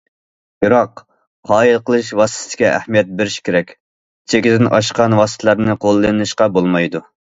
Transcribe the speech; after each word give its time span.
بىراق، 0.63 1.01
قايىل 1.49 1.83
قىلىش 1.89 2.09
ۋاسىتىسىگە 2.21 2.67
ئەھمىيەت 2.77 3.11
بېرىش 3.19 3.37
كېرەك، 3.49 3.75
چېكىدىن 4.33 4.73
ئاشقان 4.79 5.17
ۋاسىتىلەرنى 5.21 5.77
قوللىنىشقا 5.85 6.49
بولمايدۇ. 6.57 7.05